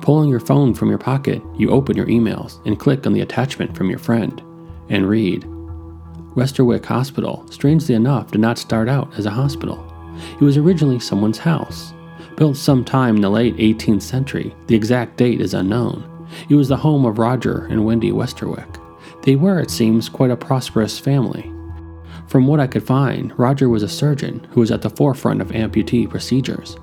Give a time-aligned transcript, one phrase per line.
[0.00, 3.76] Pulling your phone from your pocket, you open your emails and click on the attachment
[3.76, 4.42] from your friend
[4.88, 5.44] and read
[6.34, 9.84] Westerwick Hospital, strangely enough, did not start out as a hospital.
[10.34, 11.92] It was originally someone's house.
[12.36, 16.04] Built sometime in the late 18th century, the exact date is unknown.
[16.48, 18.80] It was the home of Roger and Wendy Westerwick.
[19.22, 21.52] They were, it seems, quite a prosperous family.
[22.28, 25.48] From what I could find, Roger was a surgeon who was at the forefront of
[25.48, 26.76] amputee procedures,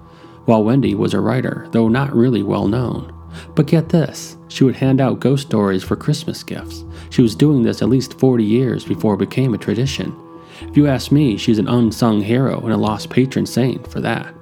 [0.46, 3.12] while Wendy was a writer, though not really well known.
[3.56, 6.86] But get this she would hand out ghost stories for Christmas gifts.
[7.10, 10.16] She was doing this at least 40 years before it became a tradition.
[10.62, 14.34] If you ask me, she's an unsung hero and a lost patron saint for that.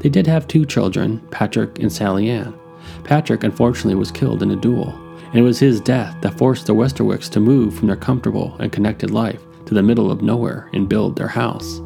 [0.00, 2.52] They did have two children, Patrick and Sally Ann.
[3.04, 4.88] Patrick unfortunately was killed in a duel,
[5.26, 8.72] and it was his death that forced the Westerwicks to move from their comfortable and
[8.72, 11.80] connected life to the middle of nowhere and build their house.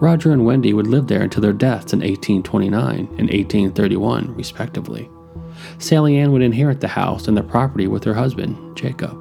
[0.00, 5.10] Roger and Wendy would live there until their deaths in 1829 and 1831, respectively.
[5.78, 9.20] Sally Ann would inherit the house and the property with her husband, Jacob.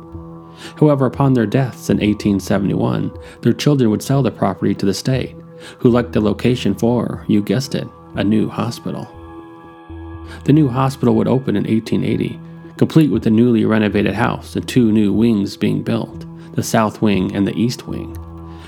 [0.80, 5.36] However, upon their deaths in 1871, their children would sell the property to the state,
[5.80, 9.08] who liked the location for, you guessed it, a new hospital.
[10.46, 12.40] The new hospital would open in 1880,
[12.78, 17.36] complete with the newly renovated house and two new wings being built the south wing
[17.36, 18.16] and the east wing.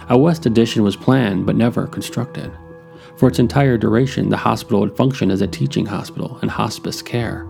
[0.10, 2.52] A west addition was planned but never constructed.
[3.18, 7.48] For its entire duration, the hospital would function as a teaching hospital and hospice care.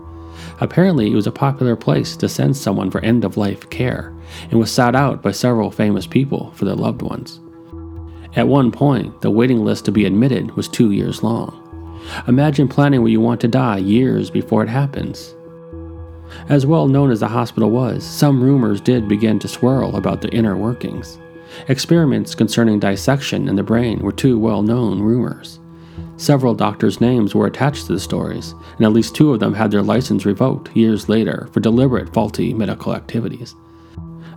[0.60, 4.14] Apparently, it was a popular place to send someone for end of life care
[4.50, 7.40] and was sought out by several famous people for their loved ones.
[8.36, 11.62] At one point, the waiting list to be admitted was two years long.
[12.28, 15.34] Imagine planning where you want to die years before it happens.
[16.48, 20.30] As well known as the hospital was, some rumors did begin to swirl about the
[20.30, 21.18] inner workings.
[21.68, 25.60] Experiments concerning dissection in the brain were two well known rumors.
[26.16, 29.70] Several doctors' names were attached to the stories, and at least two of them had
[29.70, 33.54] their license revoked years later for deliberate faulty medical activities.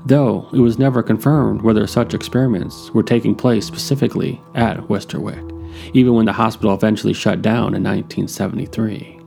[0.06, 5.44] Though it was never confirmed whether such experiments were taking place specifically at Westerwick,
[5.94, 9.20] even when the hospital eventually shut down in 1973.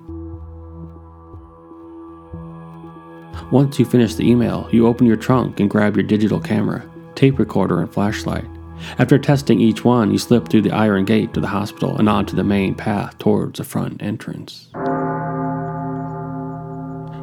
[3.51, 6.91] Once you finish the email, you open your trunk and grab your digital camera,
[7.23, 8.45] tape recorder, and flashlight.
[8.99, 12.35] After testing each one, you slip through the iron gate to the hospital and onto
[12.35, 14.69] the main path towards the front entrance.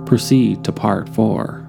[0.06, 1.68] Proceed to part 4.